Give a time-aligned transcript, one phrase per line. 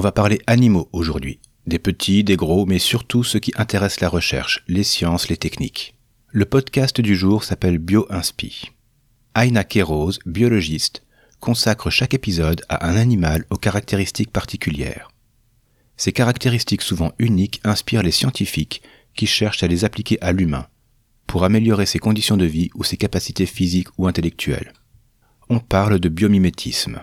[0.00, 1.40] On va parler animaux aujourd'hui.
[1.66, 5.94] Des petits, des gros, mais surtout ceux qui intéressent la recherche, les sciences, les techniques.
[6.28, 8.70] Le podcast du jour s'appelle BioInspi.
[9.34, 11.02] Aina Kéros, biologiste,
[11.38, 15.10] consacre chaque épisode à un animal aux caractéristiques particulières.
[15.98, 18.80] Ces caractéristiques souvent uniques inspirent les scientifiques
[19.14, 20.66] qui cherchent à les appliquer à l'humain
[21.26, 24.72] pour améliorer ses conditions de vie ou ses capacités physiques ou intellectuelles.
[25.50, 27.02] On parle de biomimétisme.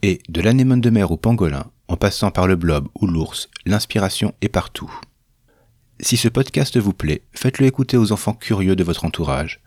[0.00, 4.34] Et de l'anémone de mer au pangolin, en passant par le blob ou l'ours, l'inspiration
[4.42, 4.92] est partout.
[5.98, 9.62] Si ce podcast vous plaît, faites-le écouter aux enfants curieux de votre entourage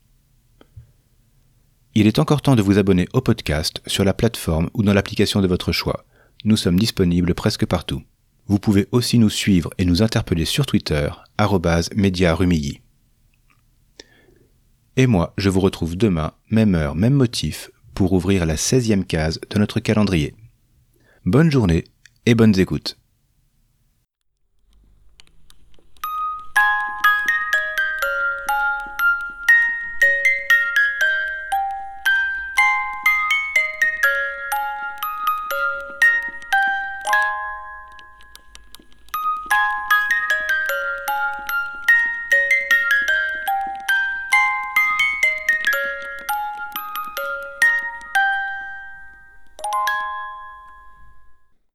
[1.99, 5.41] Il est encore temps de vous abonner au podcast sur la plateforme ou dans l'application
[5.41, 6.05] de votre choix.
[6.45, 8.03] Nous sommes disponibles presque partout.
[8.47, 11.09] Vous pouvez aussi nous suivre et nous interpeller sur Twitter,
[11.93, 12.79] médiarumilly.
[14.95, 19.41] Et moi, je vous retrouve demain, même heure, même motif, pour ouvrir la 16e case
[19.49, 20.35] de notre calendrier.
[21.25, 21.83] Bonne journée
[22.25, 22.97] et bonnes écoutes.